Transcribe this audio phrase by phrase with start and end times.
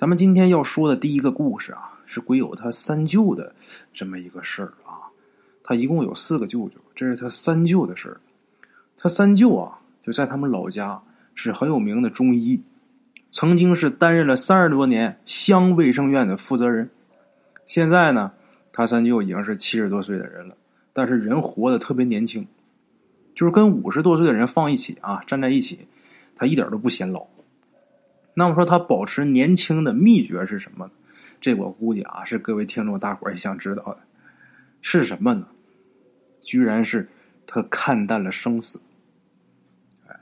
[0.00, 3.54] 咱们今天要说的第一个故事啊，是鬼友他三舅的
[3.92, 4.96] 这么一个事儿啊。
[5.62, 8.18] 他一共有四个舅舅，这是他三舅的事儿。
[8.96, 10.98] 他三舅啊，就在他们老家
[11.34, 12.62] 是很有名的中医，
[13.30, 16.88] 曾经是担任了三十多年乡卫生院的负责人。
[17.66, 18.32] 现在呢，
[18.72, 20.56] 他三舅已经是七十多岁的人了，
[20.94, 22.46] 但是人活得特别年轻，
[23.34, 25.80] 就是跟五十多岁的人放一起啊，站在一起，
[26.34, 27.26] 他一点都不显老。
[28.40, 30.90] 那么说他保持年轻的秘诀是什么？
[31.42, 33.98] 这我估计啊，是各位听众大伙儿也想知道的，
[34.80, 35.46] 是什么呢？
[36.40, 37.06] 居然是
[37.46, 38.80] 他看淡了生死。
[40.08, 40.18] 哎，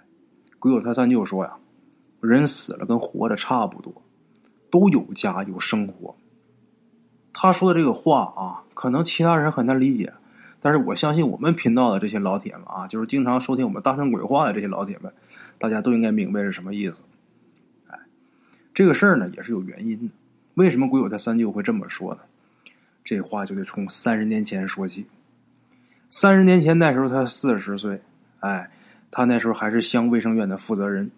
[0.59, 1.53] 鬼友他三舅说呀，
[2.21, 4.03] 人死了跟活着差不多，
[4.69, 6.17] 都有家有生活。
[7.33, 10.12] 他说的这个话啊，可能其他人很难理解，
[10.59, 15.15] 但是我相信我们频道的这些老铁们啊，就是经常收听我们大圣鬼话的这些老铁们，
[15.57, 17.01] 大家都应该明白是什么意思。
[18.79, 20.15] 这个事儿呢也是有原因的。
[20.55, 22.21] 为什么鬼友他三舅会这么说呢？
[23.03, 25.05] 这话就得从三十年前说起。
[26.09, 28.01] 三十年前那时候他四十岁，
[28.39, 28.70] 哎，
[29.11, 31.11] 他那时候还是乡卫生院的负责人，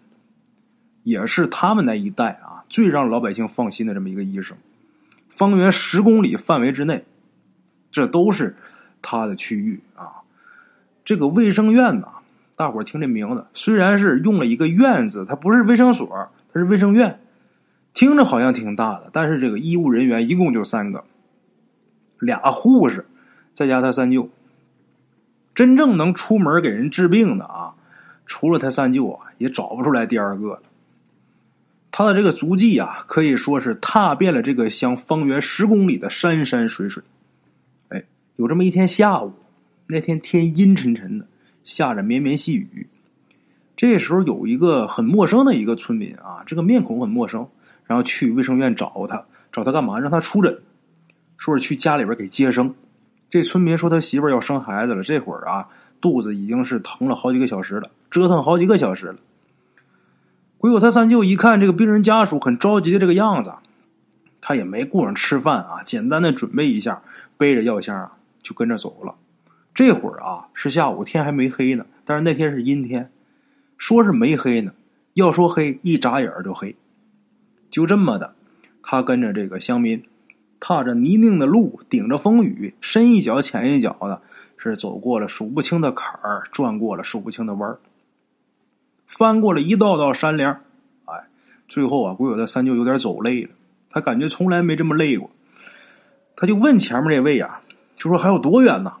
[1.03, 4.57] 也是他们那一代啊最让老百姓放心的这么一个医生。
[5.29, 7.05] 方圆十公里范围之内，
[7.91, 8.55] 这都是
[9.03, 10.25] 他的区域啊。
[11.05, 12.07] 这个卫生院呐，
[12.55, 17.19] 大伙儿听这名字，虽然是用了一个“院”字，它不是卫生所，它是卫生院，
[17.93, 19.09] 听着好像挺大的。
[19.11, 21.03] 但是这个医务人员一共就三个，
[22.19, 23.05] 俩护士，
[23.53, 24.29] 再加他三舅。
[25.53, 27.75] 真正能出门给人治病的啊，
[28.25, 30.63] 除了他三舅啊，也找不出来第二个了。
[31.91, 37.03] 他的这个足迹啊，可以说是踏遍了这个乡方圆十公里的山山水水。
[37.89, 38.05] 哎，
[38.37, 39.33] 有这么一天下午，
[39.87, 41.27] 那天天阴沉沉的，
[41.65, 42.87] 下着绵绵细雨。
[43.75, 47.49] 这时候有一个很陌生的一个村民啊，这个面孔很陌生，
[47.91, 49.99] 然后去卫生院找他，找他干嘛？
[49.99, 50.61] 让他出诊，
[51.35, 52.73] 说是去家里边给接生。
[53.29, 55.67] 这村民说他媳妇要生孩子了，这会儿啊，
[55.99, 59.17] 肚子已经是疼了好几个小时了，折腾好几个小时了。
[60.57, 63.51] 鬼友他三舅一看这个病人家属很着急的这个样子，
[64.39, 67.01] 他也没顾上吃饭啊，简单的准备一下，
[67.35, 69.15] 背着药箱啊就跟着走了。
[69.73, 73.11] 这会儿啊是下午，天还没黑呢，但是那天是阴天，
[73.77, 74.71] 说是没黑呢，
[75.15, 76.73] 要说黑，一眨眼就黑。
[77.71, 78.35] 就这么的，
[78.83, 80.03] 他跟着这个乡民。
[80.63, 84.21] 踏着泥泞的路，顶着风雨，深一脚浅一脚的，
[84.57, 87.79] 是走过了数不清的坎儿，转过了数不清的弯儿，
[89.07, 90.61] 翻过了一道道山梁。
[91.05, 91.25] 哎，
[91.67, 93.49] 最后啊，鬼友的三舅有点走累了，
[93.89, 95.31] 他感觉从来没这么累过，
[96.35, 97.63] 他就问前面这位啊，
[97.97, 98.93] 就说还有多远呢？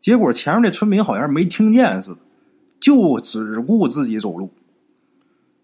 [0.00, 2.18] 结果前面这村民好像没听见似的，
[2.80, 4.50] 就只顾自己走路。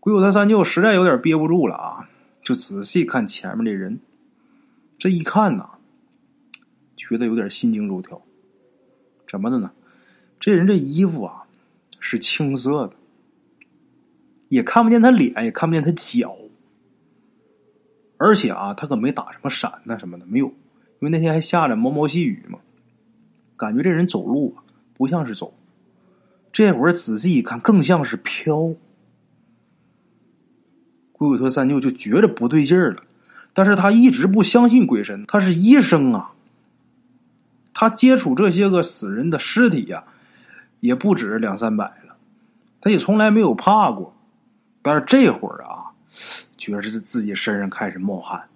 [0.08, 2.08] 鬼友他三舅实在有点憋不住了啊，
[2.42, 4.00] 就仔细看前面这人。
[4.98, 5.68] 这一看呐，
[6.96, 8.18] 觉得有点心惊肉跳。
[9.28, 9.70] 怎么的呢？
[10.40, 11.44] 这人这衣服啊
[12.00, 12.94] 是青色的，
[14.48, 16.34] 也看不见他脸，也看不见他脚。
[18.16, 20.54] 而且啊，他可没打什么伞呐什么的，没有，因
[21.00, 22.58] 为那天还下着毛毛细雨嘛。
[23.58, 24.56] 感觉这人走路
[24.94, 25.52] 不像是走，
[26.50, 28.74] 这会儿仔细一看，更像是飘。
[31.18, 33.02] 鬼鬼头三舅就觉着不对劲儿了。
[33.52, 36.30] 但是他一直不相信鬼神，他是医生啊。
[37.74, 40.04] 他接触这些个死人的尸体呀，
[40.80, 42.16] 也不止两三百了，
[42.80, 44.14] 他也从来没有怕过。
[44.80, 45.90] 但是这会儿啊，
[46.56, 48.48] 觉着自己身上开始冒汗，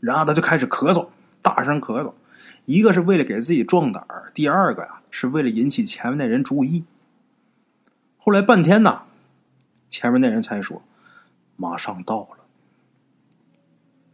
[0.00, 1.08] 然后他就开始咳嗽，
[1.42, 2.12] 大声咳嗽。
[2.64, 6.84] 一个是为了给自己壮胆儿，第二个呀是为了引起前面那人注意。
[8.16, 9.02] 后来半天呐，
[9.90, 10.82] 前面那人才说
[11.56, 12.44] ：“马上到了。”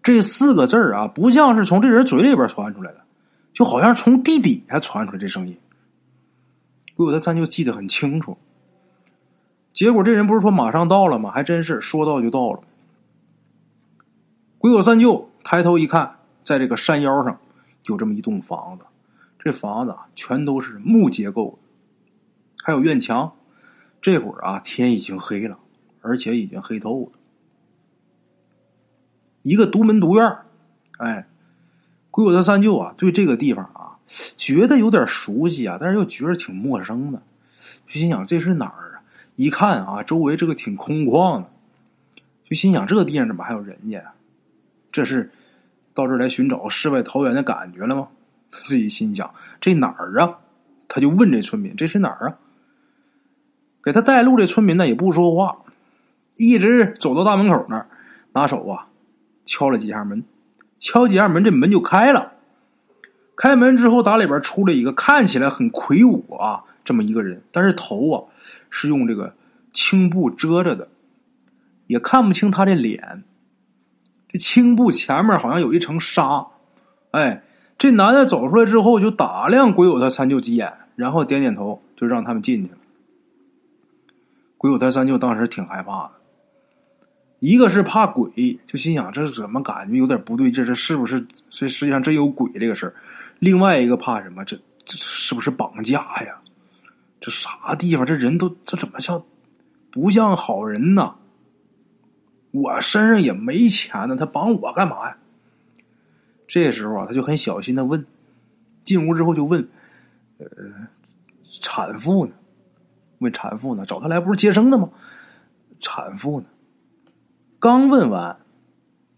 [0.02, 3.02] 这四个字儿啊，不像是从这人嘴里边传出来的，
[3.52, 5.58] 就好像从地底下传出来这声音。
[6.96, 8.36] 鬼友他三舅记得很清楚。
[9.72, 11.30] 结果这人不是说马上到了吗？
[11.30, 12.60] 还真是说到就到了。
[14.58, 17.38] 鬼友三舅抬头一看，在这个山腰上
[17.84, 18.84] 有这么一栋房子，
[19.38, 21.58] 这房子啊全都是木结构，
[22.62, 23.32] 还有院墙。
[24.02, 25.58] 这会儿啊，天已经黑了，
[26.00, 27.12] 而且已经黑透了。
[29.42, 30.36] 一个独门独院
[30.98, 31.26] 哎，
[32.10, 33.96] 鬼友他三舅啊，对这个地方啊，
[34.36, 37.22] 觉得有点熟悉啊，但是又觉得挺陌生的，
[37.86, 39.02] 就心想这是哪儿啊？
[39.36, 41.48] 一看啊，周围这个挺空旷的，
[42.44, 44.02] 就心想这地方怎么还有人家？
[44.92, 45.30] 这是
[45.94, 48.08] 到这儿来寻找世外桃源的感觉了吗？
[48.50, 50.38] 自己心想这哪儿啊？
[50.88, 52.36] 他就问这村民这是哪儿啊？
[53.82, 55.56] 给他带路这村民呢也不说话，
[56.36, 57.86] 一直走到大门口那儿。
[58.32, 58.86] 拿手啊
[59.44, 60.24] 敲了几下门，
[60.78, 62.32] 敲几下门，这门就开了。
[63.36, 68.24] 开门之后，打里边出来一个看起来很魁梧啊，这么一个人，但是头啊
[68.68, 69.34] 是用这个
[69.72, 70.88] 青布遮着的，
[71.86, 73.24] 也看不清他的脸。
[74.28, 76.46] 这青布前面好像有一层纱。
[77.12, 77.42] 哎，
[77.78, 82.76] 这男的走出来之后，就打量鬼友他三舅几眼，然后点点头，就让他们进去了。
[84.58, 86.10] 鬼友他三舅当时挺害怕的，
[87.40, 92.94] 一个是怕鬼，就心想这怎么感觉有点不对劲，这是不是这实际上真有鬼这个事儿？
[93.38, 94.44] 另外一个怕什么？
[94.44, 96.40] 这这是不是绑架呀？
[97.18, 98.04] 这啥地方？
[98.04, 99.22] 这人都这怎么像
[99.90, 101.14] 不像好人呢？
[102.50, 105.16] 我身上也没钱呢，他绑我干嘛呀？
[106.46, 108.04] 这时候啊，他就很小心的问，
[108.84, 109.66] 进屋之后就问，
[110.38, 110.46] 呃，
[111.62, 112.32] 产妇呢？
[113.20, 113.86] 问产妇呢？
[113.86, 114.90] 找他来不是接生的吗？
[115.78, 116.46] 产妇呢？
[117.60, 118.38] 刚问完，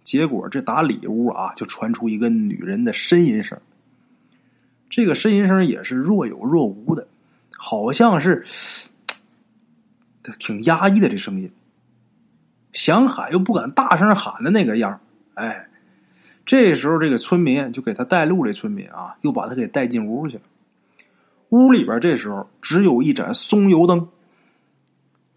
[0.03, 3.61] 结果这打里屋啊，就传出一个女人的呻吟声。
[4.91, 7.07] 这个呻吟声也是若有若无的，
[7.57, 8.45] 好像是
[10.41, 11.53] 挺压抑的这声音，
[12.73, 15.01] 想喊又不敢大声喊的那个样
[15.35, 15.69] 哎，
[16.45, 20.43] 这时候这个村民就给他带路，这村民啊，又把他给带进屋去了。
[21.51, 24.09] 屋里边这时候只有一盏松油灯，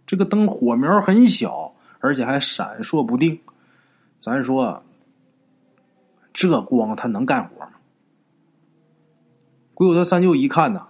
[0.07, 1.75] 这个灯火苗很小，
[2.06, 3.40] 而且还闪烁不定。
[4.22, 4.84] 咱说，
[6.34, 7.72] 这光他能干活吗？
[9.74, 10.88] 鬼友他三舅一看呐，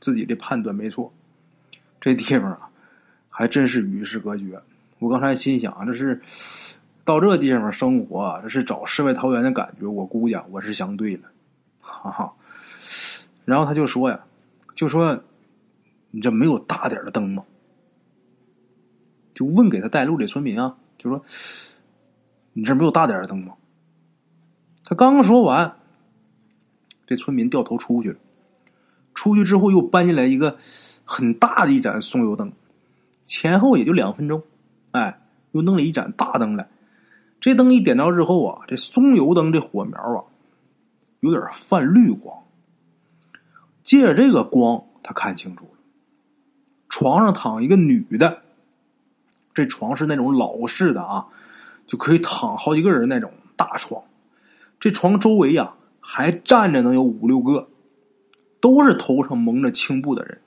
[0.00, 1.12] 自己的判断没错，
[2.00, 2.68] 这地方啊，
[3.28, 4.60] 还真是与世隔绝。
[4.98, 6.20] 我刚才心想，这是
[7.04, 9.86] 到这地方生活，这是找世外桃源的感觉。
[9.86, 11.28] 我估计啊我是想对了，
[11.80, 12.32] 哈哈。
[13.44, 14.20] 然后他就说呀，
[14.74, 15.22] 就说
[16.10, 17.44] 你这没有大点的灯吗？
[19.40, 21.24] 就问给他带路的村民啊，就说
[22.52, 23.54] 你这没有大点的灯吗？
[24.84, 25.76] 他刚说完。
[27.06, 28.18] 这村民掉头出去了，
[29.14, 30.58] 出去之后又搬进来一个
[31.06, 32.52] 很大的一盏松油灯，
[33.24, 34.42] 前后也就两分钟，
[34.90, 35.22] 哎，
[35.52, 36.68] 又弄了一盏大灯来。
[37.40, 40.22] 这灯一点着之后啊，这松油灯这火苗啊，
[41.20, 42.44] 有点泛绿光。
[43.82, 45.78] 借着这个光，他看清楚了，
[46.90, 48.42] 床上躺一个女的，
[49.60, 51.26] 这床是那种老式的啊，
[51.86, 54.02] 就可以躺好几个人那种大床。
[54.78, 55.74] 这床周围呀。
[56.02, 57.68] 还站着能有五六个，
[58.58, 60.40] 都是头上蒙着青布的人。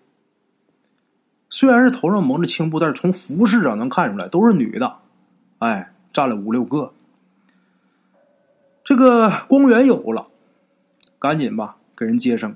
[1.50, 4.98] 虽然是头上蒙着青布，但是从服饰上能看出来都是女的。
[5.60, 6.92] 哎，站了五六个。
[8.84, 10.28] 这个光源有了，
[11.20, 12.56] 赶紧吧，给人接生。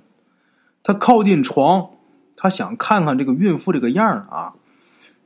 [0.82, 1.92] 他靠近床，
[2.36, 4.56] 他想看看这个孕妇这个样啊。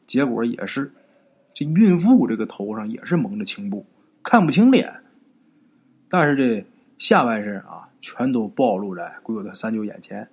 [0.06, 0.94] 结果也是，
[1.54, 3.86] 这孕妇这个头上也是蒙着青布，
[4.24, 4.94] 看不清脸。
[6.10, 6.66] 但是这。
[7.02, 10.30] 下半身啊，全都暴露在鬼友的三舅眼前。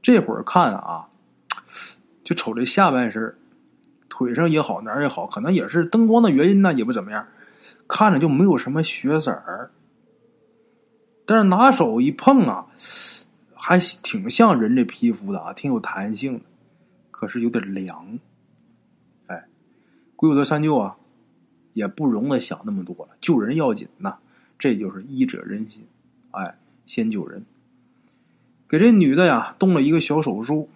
[0.00, 1.08] 这会儿看啊，
[2.22, 3.34] 就瞅这下半身，
[4.08, 7.26] 腿上也好，哪儿也好，可能也是灯光的原因呢，也不怎么样，
[7.88, 9.72] 看着就没有什么血色儿。
[11.26, 12.64] 但是拿手一碰啊，
[13.52, 16.44] 还挺像人这皮肤的啊，挺有弹性的，
[17.10, 18.16] 可是有点凉。
[20.18, 20.96] 鬼友的三舅啊，
[21.74, 24.16] 也不容得想那么多了，救人要紧呐。
[24.58, 25.84] 这就是医者仁心，
[26.32, 26.56] 哎，
[26.86, 27.44] 先救人。
[28.68, 30.68] 给这女的呀动了一个小手术，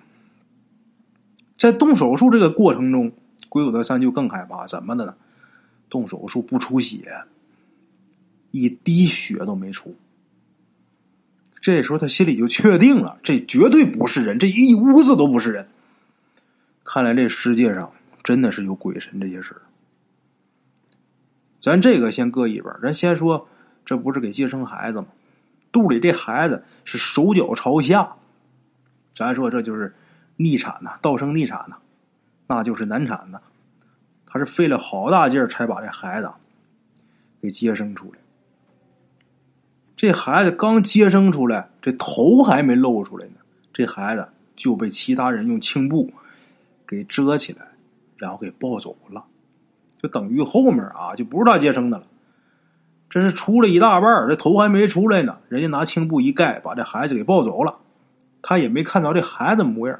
[1.58, 3.10] 在动手术这个过程中，
[3.48, 5.16] 鬼友德三舅更害怕，怎么的呢？
[5.90, 7.24] 动手术不出血，
[8.52, 9.96] 一滴血都没出。
[11.60, 15.66] 这时候他心里就确定了，这绝对不是人，这一屋子都不是人。
[16.84, 19.56] 看来这世界上真的是有鬼神这些事。
[21.60, 23.48] 咱这个先搁一边，咱先说。
[23.84, 25.08] 这不是给接生孩子吗？
[25.72, 28.14] 肚里这孩子是手脚朝下，
[29.16, 29.92] 咱说这就是
[30.36, 31.76] 逆产呐，倒生逆产呐，
[32.46, 33.40] 那就是难产呐。
[34.24, 36.30] 他是费了好大劲儿才把这孩子
[37.40, 38.20] 给接生出来。
[39.96, 43.34] 这孩子刚接生出来，这头还没露出来呢，
[43.72, 46.12] 这孩子就被其他人用青布
[46.86, 47.66] 给遮起来，
[48.22, 49.24] 然后给抱走了，
[50.00, 52.04] 就等于后面啊就不是他接生的了。
[53.10, 57.78] 这是出了一大半这头还没出来呢，人家拿青布一盖，把这孩子给抱走了。
[58.40, 59.98] 他也没看到这孩子模样。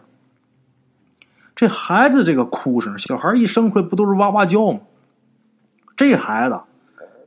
[1.57, 4.83] 这孩子这个哭声，小孩一生出来不都是哇哇叫吗？
[5.97, 6.61] 这孩子，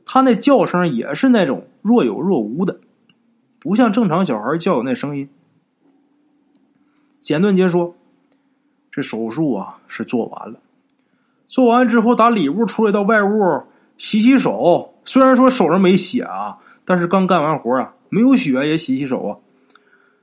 [0.06, 2.80] 他那叫声也是那种若有若无的，
[3.58, 5.28] 不像正常小孩叫有那声音。
[7.20, 7.94] 简短截说，
[8.90, 10.58] 这手术啊是做完了，
[11.48, 13.62] 做完之后打里屋出来到外屋。
[13.98, 14.92] 洗洗手。
[15.06, 19.32] 虽然说手上没血啊，但是刚干完活啊，没有血也洗洗手啊。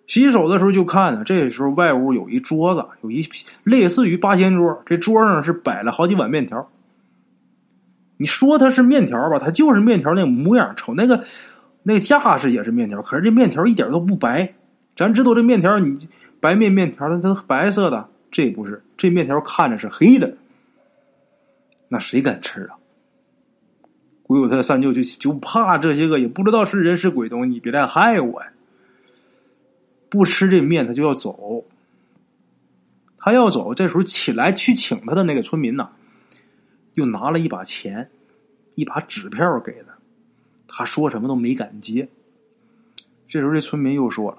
[0.06, 3.26] 洗手的时候就看呢，这时候外屋有一桌子，有一
[3.64, 6.70] 类似于八仙桌，这桌上是摆了好几碗面条。
[8.18, 11.24] 你说它是面条吧，它就是面条那模样，瞅那个
[11.82, 14.54] 那个架势也是面条，可是这面条一点都不白。
[14.96, 16.08] 咱知道这面条，你
[16.40, 20.36] 白面面条它它白色的，这不是，这面条看着是黑的。
[21.94, 22.76] 那谁敢吃啊？
[24.24, 28.52] 鬼友他三舅就就怕这些个也不知道是人是鬼东西，你别再害我呀！
[30.10, 31.64] 不吃这面，他就要走。
[33.20, 35.92] 他要走，这时候起来去请他的那个村民呐，
[36.96, 38.10] 又拿了一把钱，
[38.74, 39.94] 一把纸票给他。
[40.68, 42.10] 他说什么都没敢接。
[43.28, 44.38] 这时候这村民又说了：“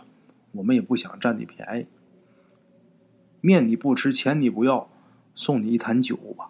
[0.51, 1.87] 我们也不想占你便宜，
[3.41, 4.89] 面你不吃，钱你不要，
[5.37, 6.49] 送你一坛酒吧。”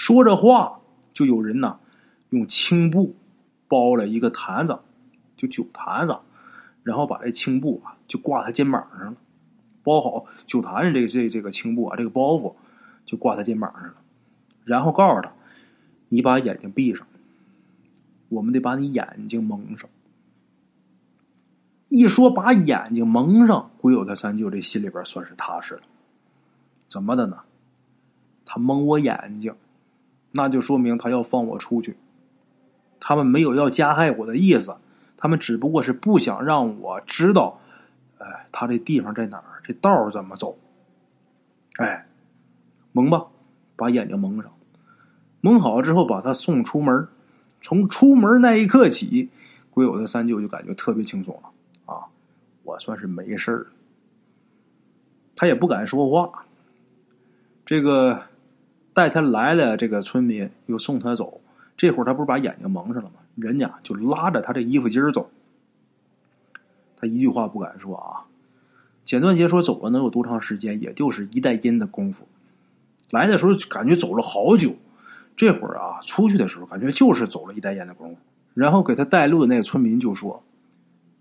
[0.00, 0.80] 说着话，
[1.12, 1.78] 就有人呐
[2.30, 3.14] 用青布
[3.68, 4.78] 包了一个坛子，
[5.36, 6.16] 就酒坛子。
[6.82, 9.16] 然后把这青布啊，就挂他肩膀上了，
[9.82, 12.54] 包好酒坛子这这这个青布啊，这个包袱
[13.04, 13.96] 就挂他肩膀上了。
[14.64, 15.34] 然后告诉他
[16.08, 17.06] ：“你把眼睛闭上，
[18.30, 19.90] 我们得把你眼睛蒙上。”
[21.88, 25.82] 一说把眼睛蒙上，鬼友他三舅这心里边算是踏实了。
[26.88, 27.40] 怎么的呢？
[28.46, 29.54] 他蒙我眼睛，
[30.32, 31.96] 那就说明他要放我出去。
[33.00, 34.76] 他们没有要加害我的意思。
[35.16, 37.60] 他们只不过是不想让我知道，
[38.18, 40.56] 哎，他这地方在哪儿，这道怎么走？
[41.76, 42.06] 哎，
[42.92, 43.26] 蒙吧，
[43.76, 44.50] 把眼睛蒙上，
[45.42, 47.06] 蒙好之后把他送出门。
[47.60, 49.28] 从出门那一刻起，
[49.70, 51.50] 鬼友的三舅就感觉特别轻松了
[51.84, 52.08] 啊，
[52.62, 53.66] 我算是没事儿。
[55.36, 56.46] 他也不敢说话。
[57.66, 58.22] 这个
[58.92, 61.40] 带他来了这个村民又送他走，
[61.76, 63.16] 这会儿他不是把眼睛蒙上了吗？
[63.36, 65.30] 人家就拉着他这衣服襟儿走，
[66.96, 68.26] 他一句话不敢说啊。
[69.04, 70.80] 简短截说走了能有多长时间？
[70.80, 72.26] 也就是一袋烟的功夫。
[73.10, 74.76] 来的时候感觉走了好久，
[75.36, 78.20] 这会儿啊出去的时候感觉就是走了一袋烟的功夫。
[78.52, 80.42] 然后给他带路的那个村民就说：“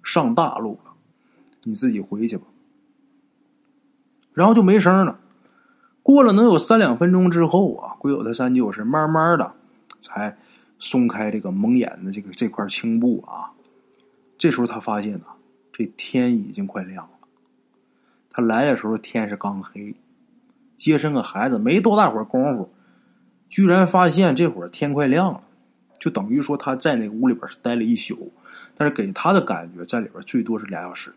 [0.04, 0.92] 上大路了，
[1.64, 2.44] 你自己回去吧。”
[4.34, 5.20] 然后就没声了。
[6.12, 9.54] 过了能有三两分钟之后啊，鬼友他三舅是慢慢的
[10.02, 10.36] 才。
[10.82, 13.52] 松开这个蒙眼的这个这块青布啊，
[14.38, 15.26] 这时候他发现呐，
[15.74, 17.28] 这天已经快亮了。
[18.32, 19.94] 他来的时候天是刚黑，
[20.78, 22.72] 接生个孩子没多大会儿功夫，
[23.50, 25.44] 居然发现这会儿天快亮了，
[26.00, 28.32] 就等于说他在那屋里边是待了一宿，
[28.76, 31.14] 但是给他的感觉在里边最多是俩小时。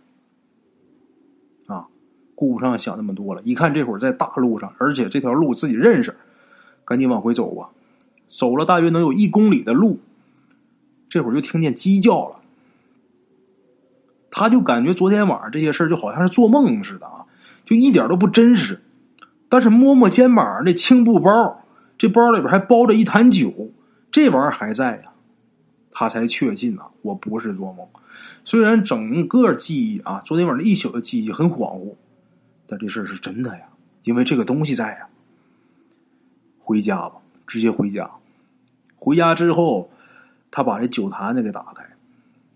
[2.42, 6.16] 顾不上想那么多了，一看这会儿在大路上，而且这条路自己认识，
[6.84, 7.68] 赶紧往回走吧。
[8.28, 10.00] 走了大约能有一公里的路，
[11.08, 12.40] 这会儿就听见鸡叫了。
[14.32, 17.26] 他就感觉昨天晚上这些事儿就好像是做梦似的啊，
[17.64, 18.80] 就一点都不真实。
[19.48, 21.64] 但是摸摸肩膀那青布包，
[21.96, 23.70] 这包里边还包着一坛酒，
[24.10, 25.12] 这玩意儿还在呀，
[25.92, 27.86] 他才确信呐，我不是做梦。
[28.44, 31.94] 虽然整个记忆啊，昨天晚上一宿的记忆很恍惚，
[32.72, 33.64] 但这事儿是真的呀，
[34.04, 35.06] 因为这个东西在呀。
[36.58, 38.10] 回家吧，直接回家。
[38.96, 39.90] 回家之后，
[40.50, 41.84] 他把这酒坛子给打开，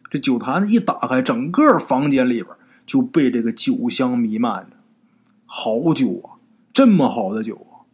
[0.09, 2.47] 这酒坛子一打开，整个房间里边
[2.87, 4.77] 就被这个酒香弥漫着。
[5.45, 6.41] 好酒啊，
[6.73, 7.85] 这么好的酒啊，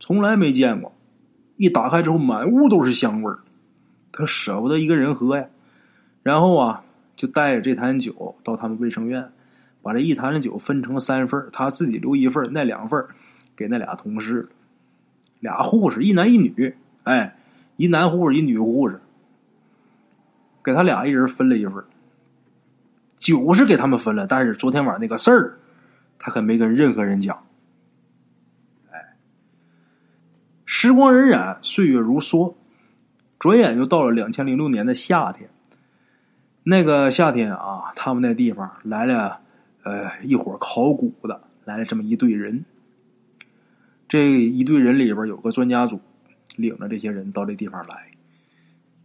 [0.00, 0.92] 从来没见过。
[1.56, 3.38] 一打开之后，满屋都是香味儿。
[4.10, 5.46] 他舍不得一个人喝呀，
[6.24, 6.82] 然后啊，
[7.14, 9.30] 就带着这坛酒到他们卫生院，
[9.82, 13.04] 把这一坛子酒分成三份他自己留一份那两份
[13.56, 14.48] 给那俩同事，
[15.40, 17.34] 俩护士，一男一女，哎。
[17.80, 19.00] 一男护士，一女护士，
[20.64, 21.74] 给他俩一人分了一份
[23.16, 25.60] 酒是给他们分了，但是昨天晚上那个事儿，
[26.18, 27.40] 他可没跟任何人讲。
[28.90, 29.14] 哎，
[30.66, 32.52] 时光荏苒，岁月如梭，
[33.38, 35.48] 转眼就到了两千零六年的夏天。
[36.64, 39.40] 那个夏天啊，他们那地方来了，
[39.82, 42.64] 呃，一伙考古的，来了这么一队人。
[44.08, 46.00] 这一队人里边有个专家组。
[46.56, 48.10] 领着这些人到这地方来，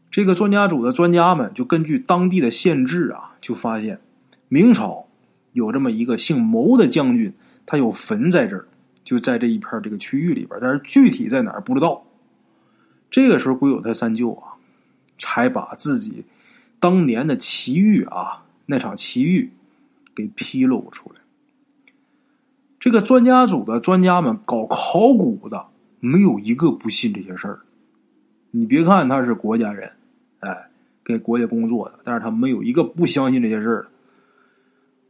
[0.09, 3.99] 这个专家组的专家们就根据当地的县志啊，就发现
[4.47, 5.05] 明朝
[5.51, 7.31] 有这么一个姓牟的将军，
[7.67, 8.65] 他有坟在这儿，
[9.03, 12.03] 就在这一片这个区域里边，但是具体在哪儿不知道。
[13.11, 14.57] 这个时候，鬼友他三舅啊，
[15.19, 16.25] 才把自己
[16.79, 19.51] 当年的奇遇啊，那场奇遇
[20.15, 21.21] 给披露出来。
[22.79, 25.67] 这个专家组的专家们搞考古的。
[26.05, 27.61] 没有一个不信这些事儿，
[28.51, 29.93] 你别看他是国家人，
[30.41, 30.67] 哎，
[31.01, 33.87] 给国家工作的，但是他没有一个不相信这些事儿。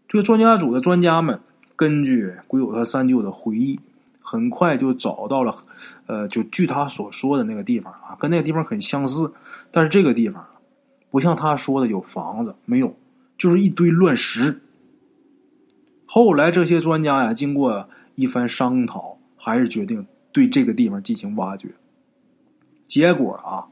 [0.08, 1.40] 这个专家组的专家们
[1.76, 3.80] 根据鬼友他三舅的回忆，
[4.22, 5.56] 很快就找到了，
[6.06, 9.34] 呃，就据他所说的那个地方啊，跟那个地方很相似，
[9.72, 10.46] 但是这个地方
[11.10, 12.96] 不像他说的有房子，没有，
[13.36, 14.62] 就是一堆乱石。
[16.14, 21.70] 后来这些专家呀，经过一番商讨，还是决定对这个地方进行挖掘。
[22.88, 23.66] 结果啊，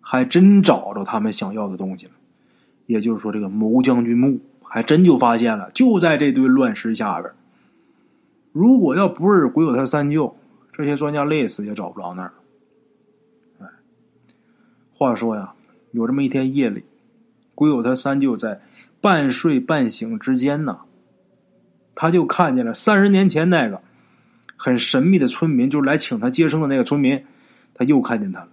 [0.00, 2.12] 还真找着他们想要的东西了，
[2.86, 7.32] 也就是说，这个谋将军墓还真就发现了，就在这堆乱石下边。
[8.50, 10.36] 如果要不是鬼友他三舅，
[10.72, 12.32] 这些专家累死也找不着那儿。
[13.60, 13.68] 哎，
[14.92, 15.52] 话说呀，
[15.92, 16.82] 有这么一天夜里，
[17.54, 18.62] 鬼友他三舅在
[19.00, 20.80] 半睡半醒之间呢，
[21.94, 23.80] 他就看见了三十年前那个
[24.56, 27.24] 很神秘的村民，就是来请他接生的那个村民，
[27.74, 28.48] 他又看见他了。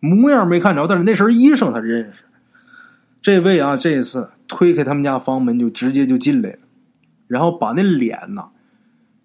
[0.00, 2.22] 模样没看着，但是那身衣裳他认识。
[3.22, 6.58] 这位啊，这次推开他们家房门就直接就进来了，
[7.26, 8.48] 然后把那脸呐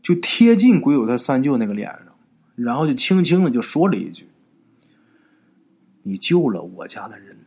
[0.02, 2.08] 就贴近鬼友他三舅那个脸上，
[2.56, 4.28] 然后就轻轻的就说了一句
[6.02, 7.38] ：“你救了我家的人，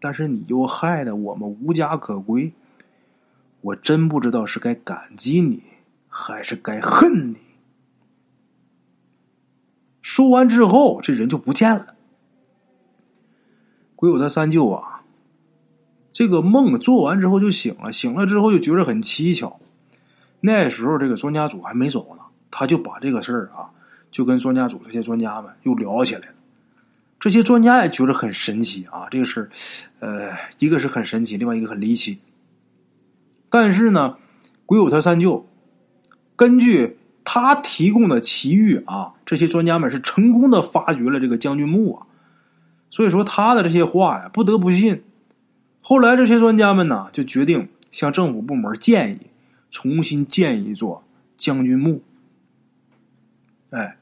[0.00, 2.50] 但是你又害得我们无家可归，
[3.60, 5.62] 我真不知道是该感激你
[6.08, 7.36] 还是该恨你。”
[10.02, 11.94] 说完之后，这人就不见了。
[13.96, 15.02] 鬼友他三舅啊，
[16.12, 19.58] 这个梦做完之后就醒了，醒了之后就觉得很蹊跷。
[20.40, 23.70] 那时候这个专家组还没走呢，他就把这个事儿啊，
[24.10, 26.34] 就跟专家组这些专家们又聊起来了。
[27.18, 29.50] 这些专家也觉得很神奇啊，这个事儿，
[30.00, 32.18] 呃，一个是很神奇，另外一个很离奇。
[33.48, 34.16] 但是呢，
[34.64, 35.46] 鬼友他三舅
[36.34, 42.06] 根据他提供的奇遇啊，这些专家们是成功的发掘了这个将军墓啊。
[42.90, 45.02] 所以说他的这些话呀，不得不信。
[45.80, 49.26] 后来这些专家们呢，就决定向政府部门建议，
[49.70, 51.04] 重新建一座
[51.36, 52.02] 将军墓。
[53.70, 53.96] 哎，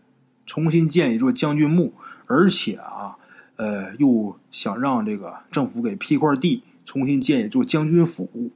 [0.47, 1.95] 重新建一座将军墓，
[2.27, 3.17] 而且啊，
[3.57, 8.51] 呃，又想让这个政府给批块地，重新建一座将军府。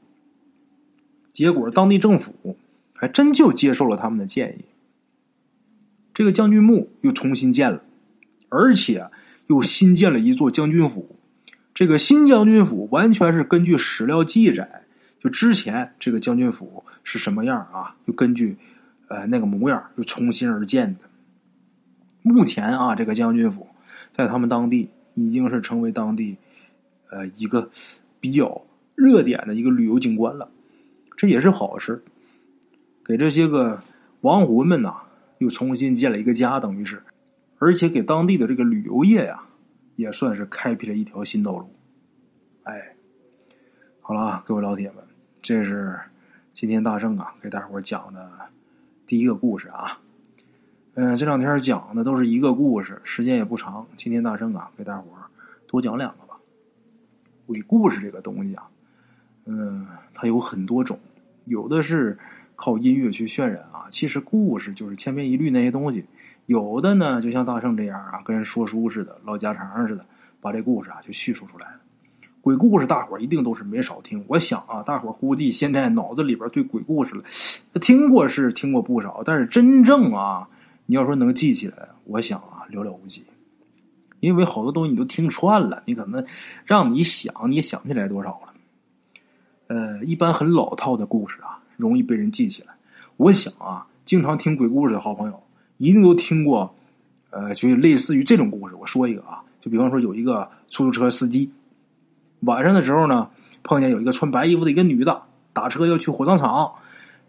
[1.39, 2.57] 结果当地政府
[2.93, 4.65] 还真就接受了他们的建议，
[6.13, 7.81] 这个将军墓又重新建了，
[8.49, 9.09] 而且。
[9.47, 11.17] 又新建了一座将军府，
[11.73, 14.83] 这个新将军府完全是根据史料记载，
[15.21, 17.97] 就之前这个将军府是什么样啊？
[18.07, 18.59] 就根据
[19.09, 21.01] 呃那个模样又重新而建的。
[22.21, 23.69] 目前啊，这个将军府
[24.15, 26.37] 在他们当地已经是成为当地
[27.09, 27.71] 呃一个
[28.21, 30.51] 比较热点的一个旅游景观了，
[31.19, 32.05] 这也是好事，
[33.05, 33.83] 给这些个
[34.21, 34.99] 亡魂们呐
[35.39, 37.03] 又重新建了一个家，等于是。
[37.59, 39.43] 而且给当地的这个旅游业呀，
[39.97, 41.75] 也算是开辟了一条新道路。
[42.63, 42.95] 哎，
[44.01, 45.03] 好了，各位老铁们，
[45.43, 45.99] 这是
[46.55, 48.31] 今天大圣啊给大伙讲的
[49.05, 49.99] 第一个故事啊。
[50.95, 53.85] 嗯，这两天讲的都是一个故事，时间也不长。
[53.97, 55.09] 今天大圣啊给大伙
[55.67, 56.39] 多讲两个吧。
[57.45, 58.69] 鬼故事这个东西啊，
[59.47, 61.01] 嗯，它有很多种，
[61.49, 62.19] 有的是
[62.57, 66.05] 靠音乐去渲染啊，其实故事就是千篇一律那些东西。
[66.47, 70.07] 有的呢，就像大圣这样啊，跟人说书似的，唠家常似的，
[70.41, 71.81] 把这故事啊就叙述出来了。
[72.41, 74.25] 鬼故事大伙儿一定都是没少听。
[74.29, 77.25] 我想啊，大伙儿估计现在脑子里边对鬼故事了，
[77.81, 80.49] 听过是听过不少，但是真正啊，
[80.87, 83.25] 你要说能记起来，我想啊，寥寥无几。
[84.21, 86.25] 因为好多东西你都听串了，你可能
[86.65, 88.55] 让你想，你想不起来多少了。
[89.69, 92.75] 呃，一般很老套的故事啊，容易被人记起来。
[93.17, 95.43] 我想啊，经常听鬼故事的好朋友。
[95.77, 96.75] 一定都听过，
[97.31, 98.75] 呃，就类似于这种故事。
[98.75, 101.53] 我说一个啊，就比方说有一个出租车司机，
[102.41, 103.29] 晚上的时候呢，
[103.63, 106.73] 碰见有一个穿白衣服的一个女的打车要去火葬场，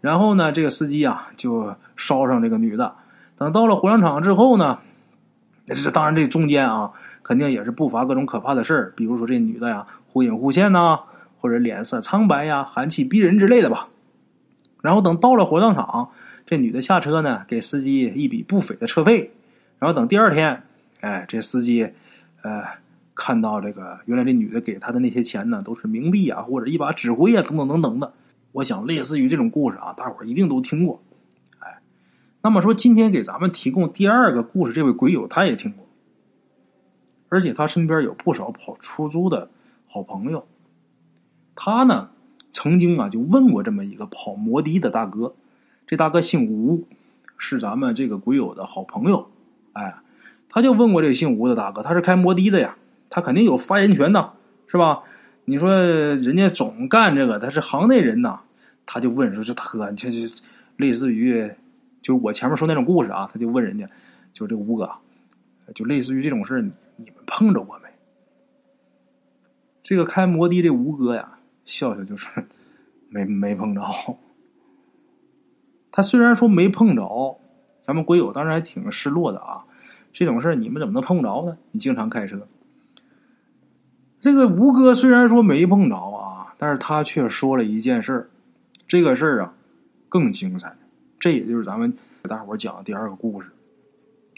[0.00, 2.92] 然后呢，这个司机啊就捎上这个女的。
[3.38, 4.78] 等到了火葬场之后呢，
[5.66, 6.90] 这当然这中间啊，
[7.22, 10.98] 肯定也是不乏各种可怕的事儿，比如说这女的呀忽隐忽现呐，
[11.40, 13.88] 或者脸色苍白呀、寒气逼人之类的吧。
[14.82, 16.10] 然后等到了火葬场。
[16.46, 19.30] 这女的下车呢，给司机一笔不菲的车费。
[19.78, 20.64] 然后等第二天，
[21.00, 21.88] 哎，这司机，
[22.42, 22.64] 呃，
[23.14, 28.12] 看到这个原来这女的给他的那些钱呢，都是冥币啊，或者一把纸灰啊，等等等等的。
[28.50, 31.00] 我想，类似于这种故事啊，大伙儿一定都听过。
[31.60, 31.78] 哎，
[32.42, 35.86] 那么说，今天给咱们提供第二个故事，这位鬼友他也听过，
[37.28, 39.48] 而且他身边有不少跑出租的
[39.86, 40.44] 好朋友。
[41.62, 42.08] 他呢，
[42.54, 45.34] 曾经啊，就问过这么一个跑摩的的大哥。
[45.86, 46.86] 这大哥姓吴，
[47.36, 49.30] 是咱们这个鬼友的好朋友。
[49.74, 49.96] 哎，
[50.48, 52.78] 他就问过这个姓吴的大哥，他是开摩的的呀，
[53.10, 54.30] 他肯定有发言权呐，
[54.68, 55.02] 是吧？
[55.44, 58.40] 你说人家总干这个，他是行内人呐，
[58.86, 60.32] 他就问说：“这大哥，这这
[60.78, 61.46] 类似于，
[62.00, 63.86] 就是我前面说那种故事啊，他就问人家，
[64.32, 64.90] 就这吴哥，
[65.74, 67.90] 就类似于这种事你你们碰着过没？”
[69.84, 71.36] 这个开摩的这吴哥呀，
[71.70, 72.30] 笑笑就说
[73.08, 73.80] ：“没没碰着。”
[75.92, 77.38] 他虽然说没碰着，
[77.84, 79.64] 咱们鬼友当时还挺失落的啊。
[80.12, 81.56] 这种事你们怎么能碰着呢？
[81.70, 82.46] 你经常开车。
[84.20, 88.28] 这个吴哥虽然说没碰着啊，但是他却说了一件事
[88.88, 89.54] 这个事儿啊
[90.08, 90.76] 更精彩。
[91.18, 93.48] 这也就是咱们给大伙讲的第二个故事。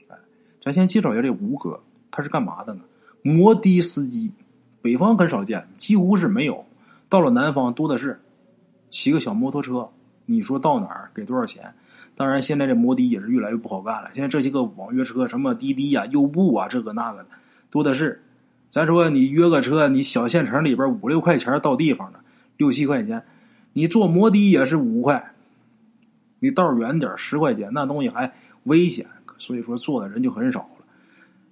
[0.09, 0.16] 哎，
[0.62, 2.83] 咱先介绍一下这吴哥，他是干嘛的呢？
[3.23, 4.33] 摩的司机，
[4.83, 6.64] 北方很少见，几乎是没有。
[7.12, 8.22] 到了南方多的是，
[8.88, 9.90] 骑个小摩托车，
[10.25, 11.75] 你说到哪儿给多少钱？
[12.16, 14.11] 当然，现在这摩的也是越来越不好干了。
[14.14, 17.29] 现在这些个网约车，什么滴滴呀、优步啊，这个那个的
[17.68, 18.22] 多的是。
[18.70, 22.20] 咱说你约个车，你小县城里边五六块钱到地方的，
[22.57, 23.22] 六七块钱，
[23.75, 25.35] 你坐摩的也是五块。
[26.38, 30.87] 你道远点十块钱，那东西还危险，所以说坐的人就很少了。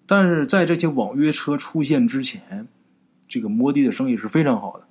[0.06, 2.66] 但是在这些网约车出现之前，
[3.28, 4.84] 这个摩的的生意是非常好的。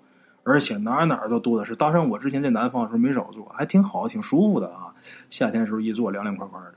[0.49, 4.95] 而且哪哪都多的是，大上我之前在南方的时候没少坐，还挺好，挺舒服的啊。
[5.29, 6.73] 夏天的时候一坐凉凉快快的。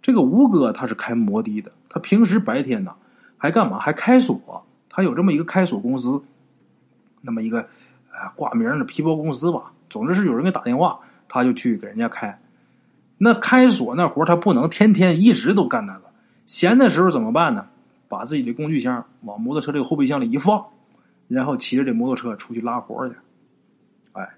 [0.00, 2.94] 这个吴哥他是开摩的的，他平时白天呢
[3.36, 3.78] 还干嘛？
[3.78, 6.22] 还开锁，他有这么一个开锁公司，
[7.20, 7.60] 那么一个
[8.12, 9.72] 呃挂名的皮包公司吧。
[9.90, 12.40] 总之是有人给打电话，他就去给人家开。
[13.18, 16.04] 那开锁那活他不能天天一直都干那个，
[16.46, 17.66] 闲的时候怎么办呢？
[18.08, 20.64] 把自己的工具箱往摩托车这个后备箱里一放。
[21.28, 23.14] 然后骑着这摩托车出去拉活去，
[24.12, 24.34] 哎，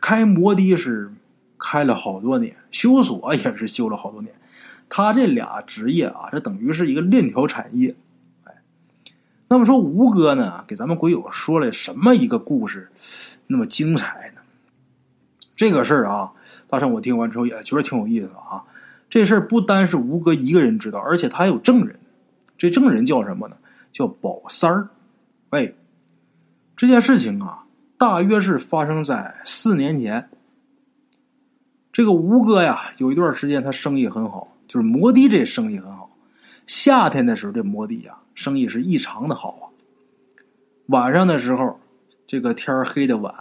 [0.00, 1.12] 开摩的是
[1.58, 4.34] 开了好多年，修锁也是修了好多年。
[4.88, 7.94] 他这俩职业啊，这等于是一个链条产业。
[8.44, 8.54] 哎，
[9.48, 12.90] 那么说吴哥呢，给咱们鬼友说了什么一个故事，
[13.46, 14.40] 那么精彩呢？
[15.54, 16.32] 这个事儿啊，
[16.68, 18.64] 大圣我听完之后也觉得挺有意思的啊。
[19.10, 21.98] 这事儿不单是吴哥一个人知道，而且他还有证人。
[22.56, 23.56] 这证人叫什么呢？
[23.92, 24.88] 叫宝三儿。
[25.50, 25.74] 喂。
[26.78, 27.64] 这件事情啊，
[27.98, 30.28] 大约是发生在四年前。
[31.92, 36.08] 这个吴哥呀，有一段时间他生意很好，就是摩的这生意很好。
[36.68, 39.64] 夏天的时候，这摩的呀，生意是异常的好啊。
[40.86, 41.80] 晚上的时候，
[42.28, 43.34] 这个天黑的晚，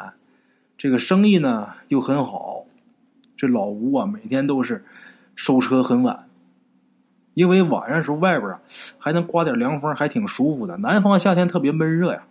[0.75, 2.65] 这个生意呢又很好。
[3.37, 4.83] 这老吴啊，每天都是
[5.35, 6.27] 收车很晚，
[7.35, 8.59] 因为晚上时候外边啊
[8.97, 10.75] 还能刮点凉风，还挺舒服的。
[10.77, 12.23] 南方夏天特别闷热呀。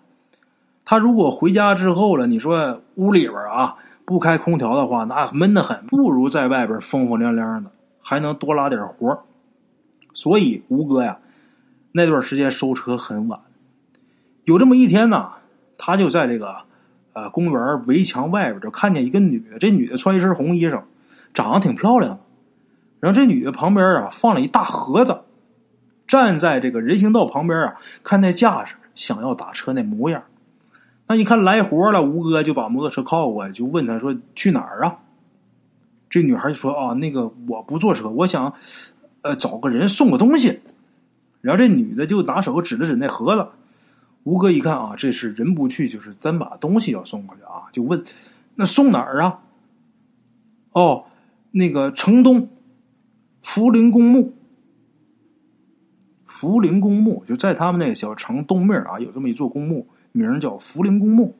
[0.87, 9.25] 他如果回家之后了，你说屋里边啊不开空调的话，那闷得很，不如在外边风风凉凉的，还能多拉点活
[10.15, 11.19] 所以吴哥呀，
[11.91, 13.41] 那段时间收车很晚。
[14.45, 15.33] 有这么一天呢，
[15.77, 16.59] 他就在这个
[17.15, 20.83] 呃公园围墙外边就看见一个女的，这女的穿一身红衣裳，
[21.35, 22.21] 长得挺漂亮。
[23.01, 25.19] 然后这女的旁边啊放了一大盒子，
[26.07, 30.23] 站在这个人行道旁边啊，看那架势，想要打车那模样。
[31.09, 34.99] 那一看来活了，吴哥就把摩托车靠过，就问他说：“去哪儿啊？”
[36.11, 38.53] 这女孩就说：“啊，那个我不坐车，我想，
[39.23, 40.61] 呃，找个人送个东西。”
[41.41, 43.49] 然后这女的就拿手指了指那盒子。
[44.25, 48.03] 吴哥一看啊，这是人不去，就是咱把东西要送过去啊，就问
[48.57, 49.39] ：“那送哪儿啊？”
[50.73, 51.05] 哦，
[51.53, 52.49] 那个城东
[53.43, 54.33] 福陵公墓，
[56.25, 59.87] 福陵公墓就在他们那个小城东面啊，有这么一座公墓。
[60.17, 61.37] 名叫福陵公墓。